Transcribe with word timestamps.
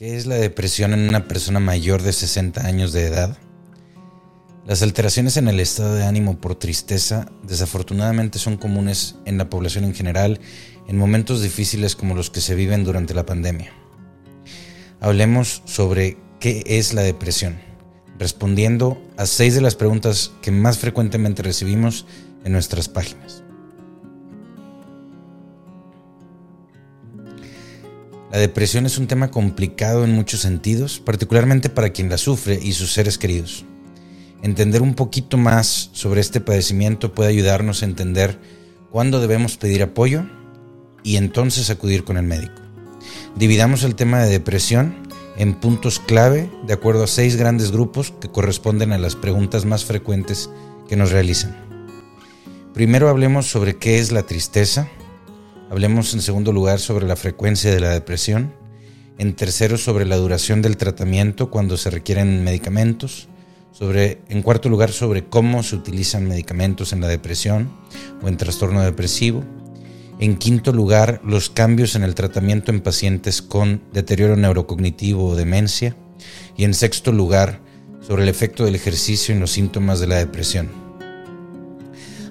¿Qué 0.00 0.16
es 0.16 0.24
la 0.24 0.36
depresión 0.36 0.94
en 0.94 1.06
una 1.10 1.28
persona 1.28 1.60
mayor 1.60 2.00
de 2.00 2.14
60 2.14 2.66
años 2.66 2.94
de 2.94 3.04
edad? 3.04 3.36
Las 4.66 4.80
alteraciones 4.80 5.36
en 5.36 5.46
el 5.46 5.60
estado 5.60 5.94
de 5.94 6.06
ánimo 6.06 6.40
por 6.40 6.54
tristeza 6.54 7.30
desafortunadamente 7.42 8.38
son 8.38 8.56
comunes 8.56 9.16
en 9.26 9.36
la 9.36 9.50
población 9.50 9.84
en 9.84 9.94
general 9.94 10.40
en 10.88 10.96
momentos 10.96 11.42
difíciles 11.42 11.96
como 11.96 12.14
los 12.14 12.30
que 12.30 12.40
se 12.40 12.54
viven 12.54 12.82
durante 12.82 13.12
la 13.12 13.26
pandemia. 13.26 13.74
Hablemos 15.00 15.60
sobre 15.66 16.16
qué 16.38 16.62
es 16.64 16.94
la 16.94 17.02
depresión, 17.02 17.60
respondiendo 18.18 18.98
a 19.18 19.26
seis 19.26 19.54
de 19.54 19.60
las 19.60 19.74
preguntas 19.74 20.32
que 20.40 20.50
más 20.50 20.78
frecuentemente 20.78 21.42
recibimos 21.42 22.06
en 22.42 22.52
nuestras 22.52 22.88
páginas. 22.88 23.42
La 28.30 28.38
depresión 28.38 28.86
es 28.86 28.96
un 28.96 29.08
tema 29.08 29.32
complicado 29.32 30.04
en 30.04 30.12
muchos 30.14 30.40
sentidos, 30.40 31.00
particularmente 31.00 31.68
para 31.68 31.90
quien 31.90 32.08
la 32.08 32.16
sufre 32.16 32.60
y 32.62 32.72
sus 32.74 32.92
seres 32.92 33.18
queridos. 33.18 33.64
Entender 34.42 34.82
un 34.82 34.94
poquito 34.94 35.36
más 35.36 35.90
sobre 35.92 36.20
este 36.20 36.40
padecimiento 36.40 37.12
puede 37.12 37.30
ayudarnos 37.30 37.82
a 37.82 37.86
entender 37.86 38.38
cuándo 38.90 39.20
debemos 39.20 39.56
pedir 39.56 39.82
apoyo 39.82 40.26
y 41.02 41.16
entonces 41.16 41.70
acudir 41.70 42.04
con 42.04 42.16
el 42.18 42.22
médico. 42.22 42.62
Dividamos 43.34 43.82
el 43.82 43.96
tema 43.96 44.20
de 44.20 44.30
depresión 44.30 44.94
en 45.36 45.54
puntos 45.54 45.98
clave 45.98 46.48
de 46.66 46.74
acuerdo 46.74 47.04
a 47.04 47.08
seis 47.08 47.34
grandes 47.34 47.72
grupos 47.72 48.12
que 48.20 48.30
corresponden 48.30 48.92
a 48.92 48.98
las 48.98 49.16
preguntas 49.16 49.64
más 49.64 49.84
frecuentes 49.84 50.50
que 50.88 50.96
nos 50.96 51.10
realizan. 51.10 51.56
Primero 52.74 53.08
hablemos 53.08 53.46
sobre 53.46 53.76
qué 53.76 53.98
es 53.98 54.12
la 54.12 54.22
tristeza, 54.22 54.88
Hablemos 55.70 56.12
en 56.14 56.20
segundo 56.20 56.52
lugar 56.52 56.80
sobre 56.80 57.06
la 57.06 57.14
frecuencia 57.14 57.72
de 57.72 57.78
la 57.78 57.90
depresión. 57.90 58.52
En 59.18 59.36
tercero 59.36 59.78
sobre 59.78 60.04
la 60.04 60.16
duración 60.16 60.62
del 60.62 60.76
tratamiento 60.76 61.48
cuando 61.48 61.76
se 61.76 61.90
requieren 61.90 62.42
medicamentos. 62.42 63.28
Sobre, 63.70 64.20
en 64.28 64.42
cuarto 64.42 64.68
lugar 64.68 64.90
sobre 64.90 65.26
cómo 65.26 65.62
se 65.62 65.76
utilizan 65.76 66.26
medicamentos 66.26 66.92
en 66.92 67.00
la 67.00 67.06
depresión 67.06 67.70
o 68.20 68.26
en 68.26 68.36
trastorno 68.36 68.82
depresivo. 68.82 69.44
En 70.18 70.38
quinto 70.38 70.72
lugar, 70.72 71.20
los 71.24 71.50
cambios 71.50 71.94
en 71.94 72.02
el 72.02 72.16
tratamiento 72.16 72.72
en 72.72 72.80
pacientes 72.80 73.40
con 73.40 73.80
deterioro 73.92 74.34
neurocognitivo 74.34 75.24
o 75.28 75.36
demencia. 75.36 75.94
Y 76.56 76.64
en 76.64 76.74
sexto 76.74 77.12
lugar, 77.12 77.60
sobre 78.00 78.24
el 78.24 78.28
efecto 78.28 78.64
del 78.64 78.74
ejercicio 78.74 79.32
en 79.32 79.40
los 79.40 79.52
síntomas 79.52 80.00
de 80.00 80.08
la 80.08 80.16
depresión. 80.16 80.68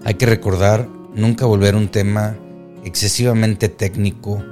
Hay 0.04 0.16
que 0.16 0.26
recordar 0.26 0.90
nunca 1.16 1.46
volver 1.46 1.78
un 1.78 1.88
tema 1.88 2.38
excesivamente 2.84 3.70
técnico 3.70 4.44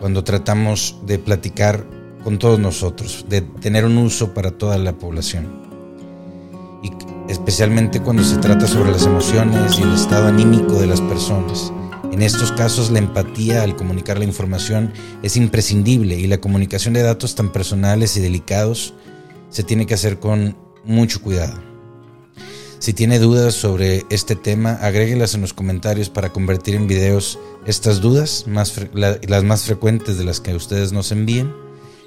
cuando 0.00 0.24
tratamos 0.24 0.96
de 1.06 1.18
platicar 1.18 1.84
con 2.24 2.38
todos 2.38 2.58
nosotros, 2.58 3.26
de 3.28 3.40
tener 3.40 3.84
un 3.84 3.98
uso 3.98 4.34
para 4.34 4.50
toda 4.50 4.78
la 4.78 4.92
población. 4.92 5.46
Y 6.82 6.90
especialmente 7.30 8.00
cuando 8.00 8.24
se 8.24 8.36
trata 8.38 8.66
sobre 8.66 8.90
las 8.90 9.06
emociones 9.06 9.78
y 9.78 9.82
el 9.82 9.94
estado 9.94 10.28
anímico 10.28 10.74
de 10.74 10.86
las 10.86 11.00
personas. 11.00 11.72
En 12.12 12.22
estos 12.22 12.52
casos 12.52 12.90
la 12.90 12.98
empatía 12.98 13.62
al 13.62 13.76
comunicar 13.76 14.18
la 14.18 14.24
información 14.24 14.92
es 15.22 15.36
imprescindible 15.36 16.18
y 16.18 16.26
la 16.26 16.38
comunicación 16.38 16.94
de 16.94 17.02
datos 17.02 17.34
tan 17.34 17.52
personales 17.52 18.16
y 18.16 18.20
delicados 18.20 18.94
se 19.50 19.62
tiene 19.62 19.86
que 19.86 19.94
hacer 19.94 20.18
con 20.18 20.56
mucho 20.84 21.20
cuidado. 21.20 21.75
Si 22.78 22.92
tiene 22.92 23.18
dudas 23.18 23.54
sobre 23.54 24.04
este 24.10 24.36
tema, 24.36 24.74
agréguelas 24.74 25.34
en 25.34 25.40
los 25.40 25.54
comentarios 25.54 26.10
para 26.10 26.32
convertir 26.32 26.74
en 26.74 26.86
videos 26.86 27.38
estas 27.64 28.00
dudas, 28.00 28.44
las 28.46 29.44
más 29.44 29.62
frecuentes 29.64 30.18
de 30.18 30.24
las 30.24 30.40
que 30.40 30.54
ustedes 30.54 30.92
nos 30.92 31.10
envíen. 31.10 31.52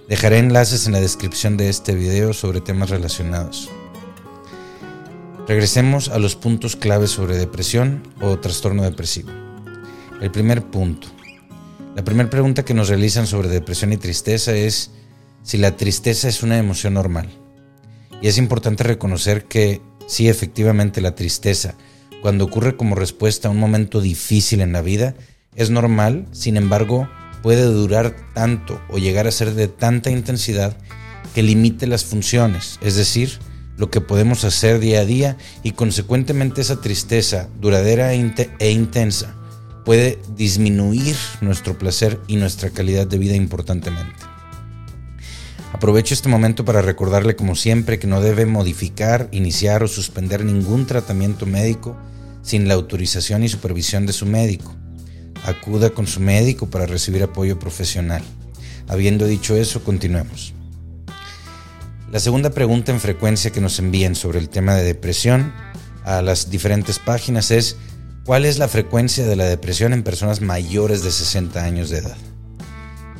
Dejaré 0.07 0.37
enlaces 0.37 0.85
en 0.85 0.93
la 0.93 1.01
descripción 1.01 1.57
de 1.57 1.69
este 1.69 1.95
video 1.95 2.33
sobre 2.33 2.61
temas 2.61 2.91
relacionados. 2.91 3.69
Regresemos 5.47 6.09
a 6.09 6.19
los 6.19 6.35
puntos 6.35 6.75
claves 6.75 7.09
sobre 7.09 7.37
depresión 7.37 8.03
o 8.21 8.37
trastorno 8.37 8.83
depresivo. 8.83 9.31
El 10.21 10.29
primer 10.31 10.63
punto. 10.63 11.07
La 11.95 12.03
primera 12.03 12.29
pregunta 12.29 12.63
que 12.63 12.75
nos 12.75 12.89
realizan 12.89 13.25
sobre 13.25 13.49
depresión 13.49 13.91
y 13.91 13.97
tristeza 13.97 14.55
es 14.55 14.91
si 15.41 15.57
la 15.57 15.75
tristeza 15.75 16.29
es 16.29 16.43
una 16.43 16.59
emoción 16.59 16.93
normal. 16.93 17.29
Y 18.21 18.27
es 18.27 18.37
importante 18.37 18.83
reconocer 18.83 19.45
que 19.45 19.81
Sí, 20.09 20.27
efectivamente, 20.27 21.01
la 21.01 21.13
tristeza, 21.13 21.75
cuando 22.23 22.43
ocurre 22.43 22.75
como 22.75 22.95
respuesta 22.95 23.47
a 23.47 23.51
un 23.51 23.59
momento 23.59 24.01
difícil 24.01 24.59
en 24.61 24.71
la 24.71 24.81
vida, 24.81 25.13
es 25.55 25.69
normal, 25.69 26.25
sin 26.31 26.57
embargo, 26.57 27.07
puede 27.43 27.63
durar 27.65 28.15
tanto 28.33 28.81
o 28.89 28.97
llegar 28.97 29.27
a 29.27 29.31
ser 29.31 29.53
de 29.53 29.67
tanta 29.67 30.09
intensidad 30.09 30.75
que 31.35 31.43
limite 31.43 31.85
las 31.85 32.05
funciones, 32.05 32.79
es 32.81 32.95
decir, 32.95 33.37
lo 33.77 33.91
que 33.91 34.01
podemos 34.01 34.45
hacer 34.45 34.79
día 34.79 35.01
a 35.01 35.05
día 35.05 35.37
y 35.61 35.73
consecuentemente 35.73 36.61
esa 36.61 36.81
tristeza 36.81 37.47
duradera 37.61 38.11
e, 38.15 38.49
e 38.57 38.71
intensa 38.71 39.35
puede 39.85 40.17
disminuir 40.35 41.15
nuestro 41.41 41.77
placer 41.77 42.19
y 42.27 42.37
nuestra 42.37 42.71
calidad 42.71 43.05
de 43.05 43.19
vida 43.19 43.35
importantemente. 43.35 44.28
Aprovecho 45.73 46.13
este 46.13 46.29
momento 46.29 46.65
para 46.65 46.81
recordarle 46.81 47.35
como 47.35 47.55
siempre 47.55 47.99
que 47.99 48.07
no 48.07 48.21
debe 48.21 48.45
modificar, 48.45 49.29
iniciar 49.31 49.83
o 49.83 49.87
suspender 49.87 50.43
ningún 50.43 50.87
tratamiento 50.87 51.45
médico 51.45 51.95
sin 52.41 52.67
la 52.67 52.73
autorización 52.73 53.43
y 53.43 53.49
supervisión 53.49 54.05
de 54.05 54.13
su 54.13 54.25
médico. 54.25 54.75
Acuda 55.45 55.91
con 55.91 56.07
su 56.07 56.19
médico 56.19 56.69
para 56.69 56.85
recibir 56.85 57.23
apoyo 57.23 57.59
profesional. 57.59 58.23
Habiendo 58.87 59.25
dicho 59.25 59.55
eso, 59.55 59.83
continuemos. 59.83 60.53
La 62.11 62.19
segunda 62.19 62.49
pregunta 62.49 62.91
en 62.91 62.99
frecuencia 62.99 63.51
que 63.51 63.61
nos 63.61 63.77
envían 63.77 64.15
sobre 64.15 64.39
el 64.39 64.49
tema 64.49 64.73
de 64.73 64.83
depresión 64.83 65.53
a 66.03 66.23
las 66.23 66.49
diferentes 66.49 66.97
páginas 66.97 67.51
es 67.51 67.77
¿cuál 68.25 68.45
es 68.45 68.57
la 68.57 68.67
frecuencia 68.67 69.27
de 69.27 69.35
la 69.35 69.45
depresión 69.45 69.93
en 69.93 70.01
personas 70.01 70.41
mayores 70.41 71.03
de 71.03 71.11
60 71.11 71.63
años 71.63 71.91
de 71.91 71.99
edad? 71.99 72.17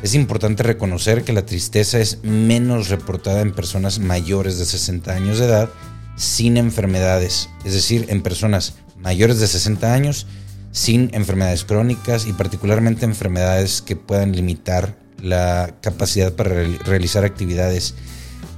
Es 0.01 0.15
importante 0.15 0.63
reconocer 0.63 1.23
que 1.23 1.33
la 1.33 1.45
tristeza 1.45 1.99
es 1.99 2.23
menos 2.23 2.87
reportada 2.87 3.41
en 3.41 3.51
personas 3.51 3.99
mayores 3.99 4.57
de 4.57 4.65
60 4.65 5.13
años 5.13 5.39
de 5.39 5.45
edad 5.45 5.69
sin 6.15 6.55
enfermedades, 6.55 7.49
es 7.65 7.73
decir, 7.73 8.05
en 8.09 8.21
personas 8.21 8.75
mayores 8.97 9.39
de 9.39 9.47
60 9.47 9.93
años 9.93 10.25
sin 10.71 11.09
enfermedades 11.13 11.65
crónicas 11.65 12.27
y 12.27 12.33
particularmente 12.33 13.05
enfermedades 13.05 13.81
que 13.81 13.97
puedan 13.97 14.33
limitar 14.33 14.97
la 15.21 15.75
capacidad 15.81 16.33
para 16.33 16.63
realizar 16.85 17.25
actividades 17.25 17.95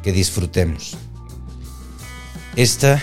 que 0.04 0.12
disfrutemos. 0.12 0.96
Esta, 2.56 3.02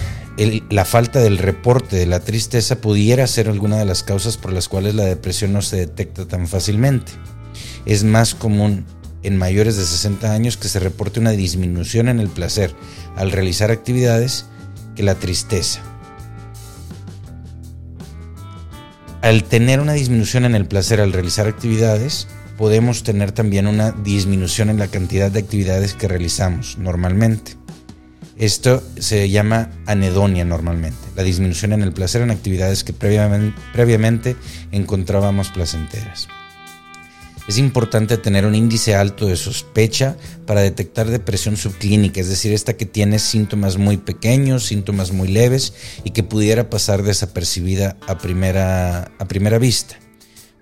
la 0.70 0.84
falta 0.84 1.18
del 1.18 1.38
reporte 1.38 1.96
de 1.96 2.06
la 2.06 2.20
tristeza 2.20 2.80
pudiera 2.80 3.26
ser 3.26 3.48
alguna 3.48 3.78
de 3.78 3.84
las 3.84 4.04
causas 4.04 4.36
por 4.36 4.52
las 4.52 4.68
cuales 4.68 4.94
la 4.94 5.04
depresión 5.04 5.52
no 5.52 5.62
se 5.62 5.76
detecta 5.76 6.28
tan 6.28 6.46
fácilmente 6.46 7.12
es 7.86 8.04
más 8.04 8.34
común 8.34 8.84
en 9.22 9.36
mayores 9.36 9.76
de 9.76 9.84
60 9.84 10.32
años 10.32 10.56
que 10.56 10.68
se 10.68 10.80
reporte 10.80 11.20
una 11.20 11.32
disminución 11.32 12.08
en 12.08 12.20
el 12.20 12.28
placer 12.28 12.74
al 13.16 13.32
realizar 13.32 13.70
actividades 13.70 14.46
que 14.94 15.02
la 15.02 15.14
tristeza. 15.14 15.80
Al 19.20 19.44
tener 19.44 19.80
una 19.80 19.94
disminución 19.94 20.44
en 20.44 20.54
el 20.54 20.66
placer 20.66 21.00
al 21.00 21.12
realizar 21.12 21.48
actividades, 21.48 22.28
podemos 22.56 23.02
tener 23.02 23.32
también 23.32 23.66
una 23.66 23.90
disminución 23.90 24.70
en 24.70 24.78
la 24.78 24.88
cantidad 24.88 25.30
de 25.30 25.40
actividades 25.40 25.94
que 25.94 26.08
realizamos 26.08 26.78
normalmente. 26.78 27.56
Esto 28.36 28.82
se 28.98 29.28
llama 29.28 29.70
anedonia 29.86 30.44
normalmente, 30.44 30.98
la 31.16 31.24
disminución 31.24 31.72
en 31.72 31.82
el 31.82 31.92
placer 31.92 32.22
en 32.22 32.30
actividades 32.30 32.84
que 32.84 32.92
previamente, 32.92 33.60
previamente 33.72 34.36
encontrábamos 34.70 35.48
placenteras. 35.48 36.28
Es 37.48 37.56
importante 37.56 38.18
tener 38.18 38.44
un 38.44 38.54
índice 38.54 38.94
alto 38.94 39.26
de 39.26 39.34
sospecha 39.34 40.18
para 40.46 40.60
detectar 40.60 41.08
depresión 41.08 41.56
subclínica, 41.56 42.20
es 42.20 42.28
decir, 42.28 42.52
esta 42.52 42.76
que 42.76 42.84
tiene 42.84 43.18
síntomas 43.18 43.78
muy 43.78 43.96
pequeños, 43.96 44.66
síntomas 44.66 45.12
muy 45.12 45.28
leves 45.28 45.72
y 46.04 46.10
que 46.10 46.22
pudiera 46.22 46.68
pasar 46.68 47.02
desapercibida 47.02 47.96
a 48.06 48.18
primera, 48.18 49.10
a 49.18 49.28
primera 49.28 49.58
vista 49.58 49.96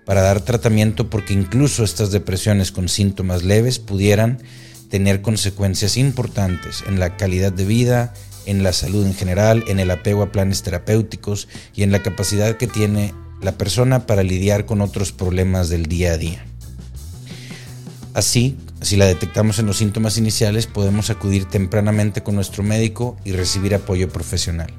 para 0.05 0.21
dar 0.21 0.39
tratamiento 0.39 1.09
porque 1.09 1.33
incluso 1.33 1.83
estas 1.83 2.11
depresiones 2.11 2.71
con 2.71 2.87
síntomas 2.87 3.43
leves 3.43 3.77
pudieran 3.77 4.41
tener 4.89 5.21
consecuencias 5.21 5.97
importantes 5.97 6.85
en 6.87 7.01
la 7.01 7.17
calidad 7.17 7.51
de 7.51 7.65
vida, 7.65 8.13
en 8.45 8.63
la 8.63 8.71
salud 8.71 9.05
en 9.05 9.13
general, 9.13 9.65
en 9.67 9.81
el 9.81 9.91
apego 9.91 10.23
a 10.23 10.31
planes 10.31 10.63
terapéuticos 10.63 11.49
y 11.75 11.83
en 11.83 11.91
la 11.91 12.01
capacidad 12.01 12.55
que 12.55 12.67
tiene 12.67 13.13
la 13.41 13.57
persona 13.57 14.07
para 14.07 14.23
lidiar 14.23 14.65
con 14.65 14.79
otros 14.79 15.11
problemas 15.11 15.67
del 15.67 15.87
día 15.87 16.13
a 16.13 16.17
día. 16.17 16.45
Así, 18.17 18.57
si 18.81 18.97
la 18.97 19.05
detectamos 19.05 19.59
en 19.59 19.67
los 19.67 19.77
síntomas 19.77 20.17
iniciales, 20.17 20.65
podemos 20.65 21.11
acudir 21.11 21.45
tempranamente 21.45 22.23
con 22.23 22.33
nuestro 22.33 22.63
médico 22.63 23.15
y 23.23 23.31
recibir 23.33 23.75
apoyo 23.75 24.09
profesional. 24.09 24.73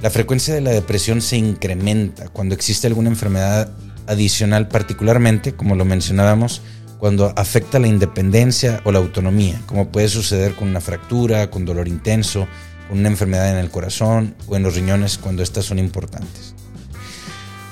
La 0.00 0.08
frecuencia 0.08 0.54
de 0.54 0.62
la 0.62 0.70
depresión 0.70 1.20
se 1.20 1.36
incrementa 1.36 2.30
cuando 2.30 2.54
existe 2.54 2.86
alguna 2.86 3.10
enfermedad 3.10 3.74
adicional, 4.06 4.68
particularmente, 4.68 5.52
como 5.52 5.74
lo 5.74 5.84
mencionábamos, 5.84 6.62
cuando 6.98 7.34
afecta 7.36 7.78
la 7.78 7.88
independencia 7.88 8.80
o 8.84 8.92
la 8.92 9.00
autonomía, 9.00 9.60
como 9.66 9.90
puede 9.92 10.08
suceder 10.08 10.54
con 10.54 10.68
una 10.68 10.80
fractura, 10.80 11.50
con 11.50 11.66
dolor 11.66 11.88
intenso, 11.88 12.48
con 12.88 13.00
una 13.00 13.08
enfermedad 13.08 13.50
en 13.50 13.58
el 13.58 13.70
corazón 13.70 14.34
o 14.46 14.56
en 14.56 14.62
los 14.62 14.76
riñones 14.76 15.18
cuando 15.18 15.42
estas 15.42 15.66
son 15.66 15.78
importantes. 15.78 16.54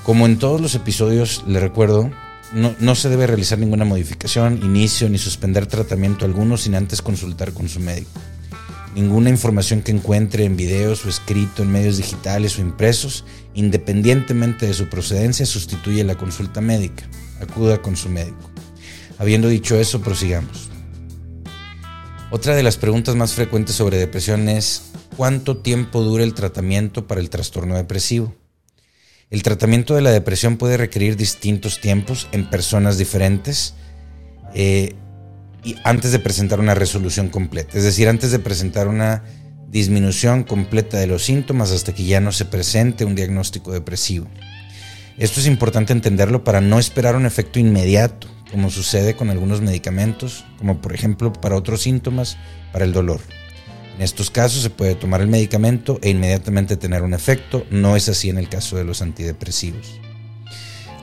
Como 0.04 0.26
en 0.26 0.38
todos 0.38 0.60
los 0.60 0.74
episodios, 0.74 1.42
le 1.46 1.58
recuerdo, 1.58 2.10
no, 2.54 2.94
se 2.94 3.08
debe 3.08 3.26
realizar 3.26 3.58
ninguna 3.58 3.84
modificación, 3.84 4.60
inicio 4.62 5.08
ni 5.08 5.18
suspender 5.18 5.66
tratamiento 5.66 6.24
alguno 6.24 6.56
sin 6.56 6.74
antes 6.74 7.02
consultar 7.02 7.52
con 7.52 7.68
su 7.68 7.80
médico. 7.80 8.10
Ninguna 8.94 9.30
información 9.30 9.80
que 9.80 9.92
encuentre 9.92 10.44
en 10.44 10.56
videos 10.56 11.06
o 11.06 11.08
escrito 11.08 11.62
en 11.62 11.72
medios 11.72 11.96
digitales 11.96 12.58
o 12.58 12.60
impresos, 12.60 13.24
independientemente 13.54 14.66
de 14.66 14.74
su 14.74 14.88
procedencia, 14.88 15.46
sustituye 15.46 16.04
la 16.04 16.16
consulta 16.16 16.60
médica. 16.60 17.04
Acuda 17.40 17.80
con 17.80 17.96
su 17.96 18.10
médico. 18.10 18.50
Habiendo 19.18 19.48
dicho 19.48 19.76
eso, 19.76 20.02
prosigamos. 20.02 20.68
Otra 22.30 22.54
de 22.54 22.62
las 22.62 22.76
preguntas 22.76 23.14
más 23.14 23.34
frecuentes 23.34 23.76
sobre 23.76 23.96
depresión 23.96 24.48
es 24.48 24.90
¿cuánto 25.16 25.58
tiempo 25.58 26.02
dura 26.02 26.24
el 26.24 26.34
tratamiento 26.34 27.06
para 27.06 27.20
el 27.20 27.30
trastorno 27.30 27.76
depresivo? 27.76 28.34
El 29.32 29.42
tratamiento 29.42 29.94
de 29.94 30.02
la 30.02 30.10
depresión 30.10 30.58
puede 30.58 30.76
requerir 30.76 31.16
distintos 31.16 31.80
tiempos 31.80 32.28
en 32.32 32.50
personas 32.50 32.98
diferentes 32.98 33.72
eh, 34.52 34.94
y 35.64 35.76
antes 35.84 36.12
de 36.12 36.18
presentar 36.18 36.60
una 36.60 36.74
resolución 36.74 37.30
completa, 37.30 37.78
es 37.78 37.84
decir, 37.84 38.10
antes 38.10 38.30
de 38.30 38.38
presentar 38.38 38.88
una 38.88 39.24
disminución 39.68 40.44
completa 40.44 40.98
de 40.98 41.06
los 41.06 41.24
síntomas 41.24 41.70
hasta 41.70 41.94
que 41.94 42.04
ya 42.04 42.20
no 42.20 42.30
se 42.30 42.44
presente 42.44 43.06
un 43.06 43.14
diagnóstico 43.14 43.72
depresivo. 43.72 44.28
Esto 45.16 45.40
es 45.40 45.46
importante 45.46 45.94
entenderlo 45.94 46.44
para 46.44 46.60
no 46.60 46.78
esperar 46.78 47.16
un 47.16 47.24
efecto 47.24 47.58
inmediato, 47.58 48.28
como 48.50 48.68
sucede 48.68 49.16
con 49.16 49.30
algunos 49.30 49.62
medicamentos, 49.62 50.44
como 50.58 50.82
por 50.82 50.94
ejemplo 50.94 51.32
para 51.32 51.56
otros 51.56 51.80
síntomas, 51.80 52.36
para 52.70 52.84
el 52.84 52.92
dolor. 52.92 53.22
En 53.96 54.02
estos 54.02 54.30
casos 54.30 54.62
se 54.62 54.70
puede 54.70 54.94
tomar 54.94 55.20
el 55.20 55.28
medicamento 55.28 55.98
e 56.02 56.10
inmediatamente 56.10 56.76
tener 56.76 57.02
un 57.02 57.14
efecto, 57.14 57.66
no 57.70 57.96
es 57.96 58.08
así 58.08 58.30
en 58.30 58.38
el 58.38 58.48
caso 58.48 58.76
de 58.76 58.84
los 58.84 59.02
antidepresivos. 59.02 60.00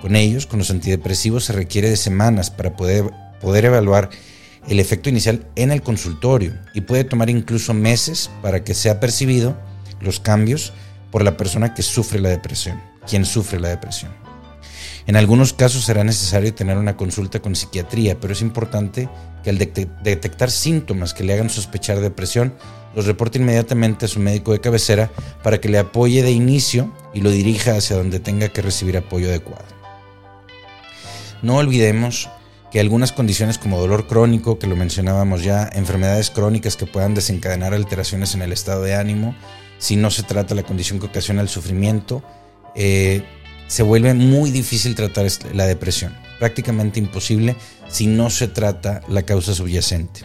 Con 0.01 0.15
ellos, 0.15 0.47
con 0.47 0.59
los 0.59 0.71
antidepresivos, 0.71 1.45
se 1.45 1.53
requiere 1.53 1.89
de 1.89 1.97
semanas 1.97 2.50
para 2.50 2.75
poder, 2.75 3.12
poder 3.41 3.65
evaluar 3.65 4.09
el 4.68 4.80
efecto 4.80 5.09
inicial 5.09 5.45
en 5.56 5.71
el 5.71 5.81
consultorio 5.81 6.53
y 6.74 6.81
puede 6.81 7.03
tomar 7.03 7.30
incluso 7.30 7.74
meses 7.74 8.30
para 8.41 8.63
que 8.63 8.74
sea 8.74 9.00
percibido 9.00 9.57
los 10.01 10.19
cambios 10.19 10.74
por 11.12 11.24
la 11.24 11.38
persona 11.38 11.74
que 11.74 11.81
sufre 11.81 12.19
la 12.19 12.30
depresión, 12.30 12.81
quien 13.07 13.25
sufre 13.25 13.59
la 13.59 13.69
depresión. 13.69 14.28
En 15.09 15.15
algunos 15.15 15.53
casos 15.53 15.85
será 15.85 16.03
necesario 16.03 16.53
tener 16.53 16.77
una 16.77 16.95
consulta 16.95 17.39
con 17.39 17.56
psiquiatría, 17.56 18.19
pero 18.19 18.31
es 18.31 18.44
importante 18.44 19.09
que 19.44 19.50
al 19.50 19.57
detectar 19.57 20.51
síntomas 20.51 21.15
que 21.15 21.23
le 21.23 21.33
hagan 21.33 21.50
sospechar 21.50 22.00
depresión, 22.00 22.53
los 22.94 23.07
reporte 23.07 23.39
inmediatamente 23.39 24.06
a 24.06 24.07
su 24.07 24.19
médico 24.19 24.51
de 24.51 24.61
cabecera 24.61 25.09
para 25.41 25.59
que 25.59 25.67
le 25.67 25.79
apoye 25.79 26.21
de 26.21 26.29
inicio 26.29 26.94
y 27.11 27.21
lo 27.21 27.31
dirija 27.31 27.75
hacia 27.75 27.95
donde 27.95 28.19
tenga 28.19 28.50
que 28.50 28.61
recibir 28.61 28.97
apoyo 28.97 29.29
adecuado. 29.29 29.65
No 31.41 31.55
olvidemos 31.55 32.29
que 32.71 32.79
algunas 32.79 33.12
condiciones 33.12 33.57
como 33.57 33.79
dolor 33.79 34.05
crónico, 34.05 34.59
que 34.59 34.67
lo 34.67 34.75
mencionábamos 34.75 35.44
ya, 35.44 35.71
enfermedades 35.73 36.29
crónicas 36.29 36.75
que 36.75 36.85
puedan 36.85 37.15
desencadenar 37.15 37.73
alteraciones 37.73 38.35
en 38.35 38.44
el 38.44 38.51
estado 38.51 38.83
de 38.83 38.94
ánimo, 38.94 39.33
si 39.79 39.95
no 39.95 40.12
se 40.12 40.21
trata 40.21 40.53
la 40.53 40.62
condición 40.62 41.00
que 41.00 41.07
ocasiona 41.07 41.41
el 41.41 41.50
sufrimiento, 41.50 42.21
eh, 42.75 43.23
se 43.69 43.83
vuelve 43.83 44.16
muy 44.16 44.50
difícil 44.50 44.95
tratar 44.95 45.27
la 45.54 45.68
depresión, 45.68 46.13
prácticamente 46.39 47.00
imposible 47.00 47.56
si 47.88 48.07
no 48.07 48.31
se 48.31 48.48
trata 48.48 49.01
la 49.07 49.21
causa 49.21 49.54
subyacente. 49.54 50.21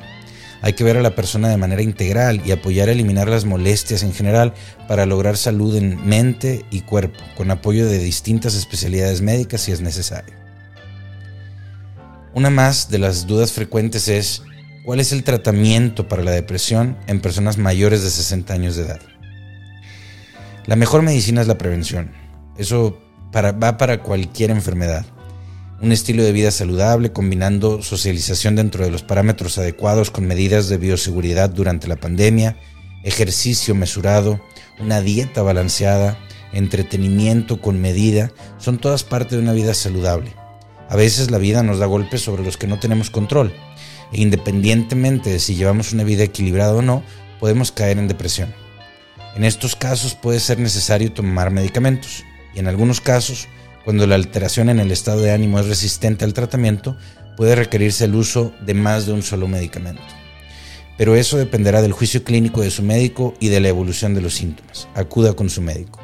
Hay 0.62 0.72
que 0.72 0.82
ver 0.82 0.96
a 0.96 1.02
la 1.02 1.14
persona 1.14 1.50
de 1.50 1.58
manera 1.58 1.82
integral 1.82 2.40
y 2.46 2.50
apoyar 2.50 2.88
a 2.88 2.92
eliminar 2.92 3.28
las 3.28 3.44
molestias 3.44 4.02
en 4.02 4.14
general 4.14 4.54
para 4.88 5.04
lograr 5.04 5.36
salud 5.36 5.76
en 5.76 6.06
mente 6.06 6.64
y 6.70 6.80
cuerpo, 6.80 7.22
con 7.36 7.50
apoyo 7.50 7.86
de 7.86 7.98
distintas 7.98 8.54
especialidades 8.54 9.20
médicas 9.20 9.60
si 9.60 9.72
es 9.72 9.82
necesario. 9.82 10.34
Una 12.32 12.48
más 12.48 12.88
de 12.88 12.98
las 12.98 13.26
dudas 13.26 13.52
frecuentes 13.52 14.08
es, 14.08 14.40
¿cuál 14.86 15.00
es 15.00 15.12
el 15.12 15.22
tratamiento 15.22 16.08
para 16.08 16.24
la 16.24 16.30
depresión 16.30 16.96
en 17.08 17.20
personas 17.20 17.58
mayores 17.58 18.02
de 18.02 18.10
60 18.10 18.54
años 18.54 18.76
de 18.76 18.84
edad? 18.84 19.00
La 20.64 20.76
mejor 20.76 21.02
medicina 21.02 21.42
es 21.42 21.46
la 21.46 21.58
prevención. 21.58 22.10
Eso 22.56 23.03
va 23.34 23.76
para 23.76 24.02
cualquier 24.02 24.50
enfermedad 24.50 25.04
un 25.84 25.92
estilo 25.92 26.24
de 26.24 26.32
vida 26.32 26.50
saludable 26.50 27.12
combinando 27.12 27.82
socialización 27.82 28.56
dentro 28.56 28.84
de 28.84 28.90
los 28.90 29.02
parámetros 29.02 29.58
adecuados 29.58 30.10
con 30.10 30.26
medidas 30.26 30.68
de 30.70 30.78
bioseguridad 30.78 31.50
durante 31.50 31.88
la 31.88 31.96
pandemia, 31.96 32.56
ejercicio 33.02 33.74
mesurado, 33.74 34.40
una 34.80 35.02
dieta 35.02 35.42
balanceada, 35.42 36.18
entretenimiento 36.54 37.60
con 37.60 37.82
medida, 37.82 38.32
son 38.56 38.78
todas 38.78 39.04
parte 39.04 39.36
de 39.36 39.42
una 39.42 39.52
vida 39.52 39.74
saludable. 39.74 40.32
A 40.88 40.96
veces 40.96 41.30
la 41.30 41.38
vida 41.38 41.62
nos 41.62 41.78
da 41.80 41.86
golpes 41.86 42.22
sobre 42.22 42.44
los 42.44 42.56
que 42.56 42.66
no 42.66 42.78
tenemos 42.78 43.10
control, 43.10 43.52
e 44.10 44.22
independientemente 44.22 45.28
de 45.28 45.38
si 45.38 45.54
llevamos 45.54 45.92
una 45.92 46.04
vida 46.04 46.22
equilibrada 46.22 46.74
o 46.74 46.82
no, 46.82 47.02
podemos 47.40 47.72
caer 47.72 47.98
en 47.98 48.08
depresión. 48.08 48.54
En 49.36 49.44
estos 49.44 49.76
casos 49.76 50.14
puede 50.14 50.40
ser 50.40 50.58
necesario 50.60 51.12
tomar 51.12 51.50
medicamentos, 51.50 52.24
y 52.54 52.60
en 52.60 52.68
algunos 52.68 53.00
casos 53.00 53.48
cuando 53.84 54.06
la 54.06 54.14
alteración 54.14 54.70
en 54.70 54.80
el 54.80 54.90
estado 54.90 55.20
de 55.20 55.32
ánimo 55.32 55.60
es 55.60 55.66
resistente 55.66 56.24
al 56.24 56.32
tratamiento, 56.32 56.96
puede 57.36 57.54
requerirse 57.54 58.06
el 58.06 58.14
uso 58.14 58.52
de 58.64 58.72
más 58.72 59.06
de 59.06 59.12
un 59.12 59.22
solo 59.22 59.46
medicamento. 59.46 60.02
Pero 60.96 61.16
eso 61.16 61.36
dependerá 61.36 61.82
del 61.82 61.92
juicio 61.92 62.24
clínico 62.24 62.62
de 62.62 62.70
su 62.70 62.82
médico 62.82 63.34
y 63.40 63.48
de 63.48 63.60
la 63.60 63.68
evolución 63.68 64.14
de 64.14 64.22
los 64.22 64.34
síntomas. 64.34 64.88
Acuda 64.94 65.34
con 65.34 65.50
su 65.50 65.60
médico. 65.60 66.00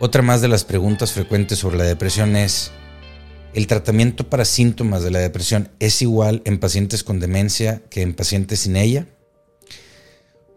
Otra 0.00 0.22
más 0.22 0.40
de 0.40 0.48
las 0.48 0.64
preguntas 0.64 1.12
frecuentes 1.12 1.58
sobre 1.58 1.78
la 1.78 1.84
depresión 1.84 2.34
es, 2.34 2.72
¿el 3.52 3.66
tratamiento 3.68 4.28
para 4.28 4.44
síntomas 4.44 5.04
de 5.04 5.12
la 5.12 5.20
depresión 5.20 5.70
es 5.78 6.02
igual 6.02 6.42
en 6.46 6.58
pacientes 6.58 7.04
con 7.04 7.20
demencia 7.20 7.82
que 7.90 8.02
en 8.02 8.14
pacientes 8.14 8.60
sin 8.60 8.76
ella? 8.76 9.06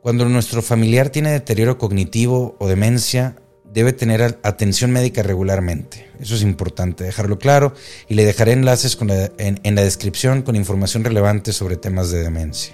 Cuando 0.01 0.25
nuestro 0.25 0.61
familiar 0.61 1.09
tiene 1.09 1.31
deterioro 1.31 1.77
cognitivo 1.77 2.55
o 2.59 2.67
demencia, 2.67 3.35
debe 3.77 3.93
tener 3.93 4.39
atención 4.41 4.89
médica 4.89 5.21
regularmente. 5.21 6.07
Eso 6.19 6.33
es 6.33 6.41
importante 6.41 7.03
dejarlo 7.03 7.37
claro 7.37 7.75
y 8.09 8.15
le 8.15 8.25
dejaré 8.25 8.53
enlaces 8.53 8.97
en, 9.37 9.75
la 9.75 9.83
descripción 9.83 10.41
con 10.41 10.55
información 10.55 11.03
relevante 11.03 11.53
sobre 11.53 11.77
temas 11.77 12.09
de 12.09 12.23
demencia. 12.23 12.73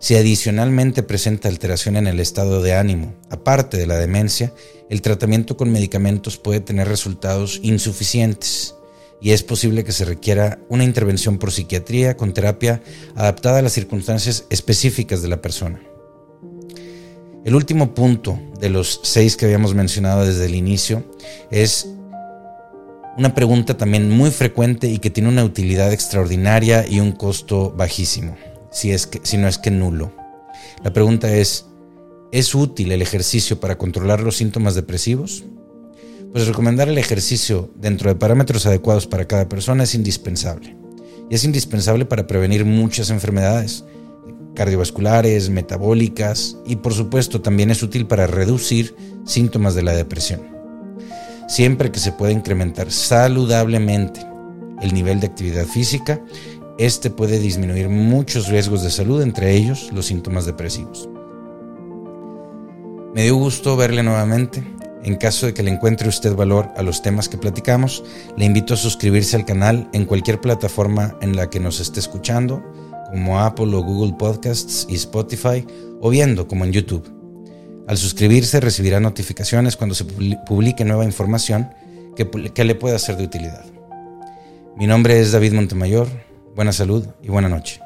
Si 0.00 0.16
adicionalmente 0.16 1.04
presenta 1.04 1.48
alteración 1.48 1.96
en 1.96 2.08
el 2.08 2.18
estado 2.18 2.60
de 2.60 2.74
ánimo, 2.74 3.14
aparte 3.30 3.76
de 3.76 3.86
la 3.86 3.98
demencia, 3.98 4.52
el 4.88 5.00
tratamiento 5.00 5.56
con 5.56 5.70
medicamentos 5.70 6.38
puede 6.38 6.58
tener 6.58 6.88
resultados 6.88 7.60
insuficientes 7.62 8.74
y 9.20 9.30
es 9.30 9.44
posible 9.44 9.84
que 9.84 9.92
se 9.92 10.06
requiera 10.06 10.58
una 10.68 10.82
intervención 10.82 11.38
por 11.38 11.52
psiquiatría 11.52 12.16
con 12.16 12.32
terapia 12.32 12.82
adaptada 13.14 13.60
a 13.60 13.62
las 13.62 13.74
circunstancias 13.74 14.44
específicas 14.50 15.22
de 15.22 15.28
la 15.28 15.40
persona. 15.40 15.80
El 17.44 17.54
último 17.54 17.94
punto 17.94 18.38
de 18.60 18.68
los 18.68 19.00
seis 19.02 19.36
que 19.36 19.46
habíamos 19.46 19.74
mencionado 19.74 20.26
desde 20.26 20.44
el 20.44 20.54
inicio 20.54 21.04
es 21.50 21.88
una 23.16 23.34
pregunta 23.34 23.76
también 23.78 24.10
muy 24.10 24.30
frecuente 24.30 24.88
y 24.88 24.98
que 24.98 25.08
tiene 25.08 25.30
una 25.30 25.44
utilidad 25.44 25.90
extraordinaria 25.92 26.86
y 26.86 27.00
un 27.00 27.12
costo 27.12 27.72
bajísimo, 27.76 28.36
si, 28.70 28.92
es 28.92 29.06
que, 29.06 29.20
si 29.22 29.38
no 29.38 29.48
es 29.48 29.56
que 29.56 29.70
nulo. 29.70 30.12
La 30.84 30.92
pregunta 30.92 31.34
es, 31.34 31.64
¿es 32.30 32.54
útil 32.54 32.92
el 32.92 33.00
ejercicio 33.00 33.58
para 33.58 33.78
controlar 33.78 34.20
los 34.20 34.36
síntomas 34.36 34.74
depresivos? 34.74 35.44
Pues 36.32 36.46
recomendar 36.46 36.88
el 36.88 36.98
ejercicio 36.98 37.70
dentro 37.74 38.10
de 38.10 38.16
parámetros 38.16 38.66
adecuados 38.66 39.06
para 39.06 39.26
cada 39.26 39.48
persona 39.48 39.84
es 39.84 39.94
indispensable. 39.94 40.76
Y 41.30 41.34
es 41.34 41.44
indispensable 41.44 42.04
para 42.04 42.26
prevenir 42.26 42.64
muchas 42.64 43.10
enfermedades, 43.10 43.84
cardiovasculares, 44.60 45.48
metabólicas 45.48 46.58
y 46.66 46.76
por 46.76 46.92
supuesto 46.92 47.40
también 47.40 47.70
es 47.70 47.82
útil 47.82 48.06
para 48.06 48.26
reducir 48.26 48.94
síntomas 49.24 49.74
de 49.74 49.82
la 49.82 49.94
depresión. 49.94 50.42
Siempre 51.48 51.90
que 51.90 51.98
se 51.98 52.12
pueda 52.12 52.30
incrementar 52.30 52.92
saludablemente 52.92 54.20
el 54.82 54.92
nivel 54.92 55.18
de 55.18 55.28
actividad 55.28 55.64
física, 55.64 56.20
este 56.76 57.08
puede 57.08 57.38
disminuir 57.38 57.88
muchos 57.88 58.48
riesgos 58.48 58.82
de 58.82 58.90
salud, 58.90 59.22
entre 59.22 59.56
ellos 59.56 59.88
los 59.94 60.04
síntomas 60.04 60.44
depresivos. 60.44 61.08
Me 63.14 63.22
dio 63.22 63.36
gusto 63.36 63.78
verle 63.78 64.02
nuevamente. 64.02 64.62
En 65.02 65.16
caso 65.16 65.46
de 65.46 65.54
que 65.54 65.62
le 65.62 65.70
encuentre 65.70 66.06
usted 66.06 66.36
valor 66.36 66.68
a 66.76 66.82
los 66.82 67.00
temas 67.00 67.30
que 67.30 67.38
platicamos, 67.38 68.04
le 68.36 68.44
invito 68.44 68.74
a 68.74 68.76
suscribirse 68.76 69.36
al 69.36 69.46
canal 69.46 69.88
en 69.94 70.04
cualquier 70.04 70.38
plataforma 70.38 71.16
en 71.22 71.34
la 71.34 71.48
que 71.48 71.60
nos 71.60 71.80
esté 71.80 71.98
escuchando 71.98 72.62
como 73.10 73.40
Apple 73.40 73.74
o 73.74 73.82
Google 73.82 74.14
Podcasts 74.18 74.86
y 74.88 74.94
Spotify, 74.94 75.66
o 76.00 76.10
viendo 76.10 76.48
como 76.48 76.64
en 76.64 76.72
YouTube. 76.72 77.20
Al 77.86 77.96
suscribirse 77.96 78.60
recibirá 78.60 79.00
notificaciones 79.00 79.76
cuando 79.76 79.94
se 79.94 80.04
publique 80.04 80.84
nueva 80.84 81.04
información 81.04 81.70
que, 82.14 82.64
le 82.64 82.74
pueda 82.74 82.98
ser 82.98 83.16
de 83.16 83.24
utilidad. 83.24 83.64
Mi 84.76 84.86
nombre 84.86 85.20
es 85.20 85.32
David 85.32 85.54
Montemayor. 85.54 86.08
Buena 86.54 86.72
salud 86.72 87.06
y 87.22 87.28
buena 87.28 87.48
noche. 87.48 87.80